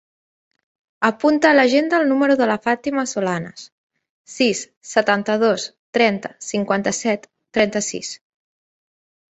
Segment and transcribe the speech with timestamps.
[1.09, 3.67] Apunta a l'agenda el número de la Fàtima Solanes:
[4.37, 4.63] sis,
[4.95, 5.69] setanta-dos,
[6.01, 8.15] trenta, cinquanta-set, trenta-sis.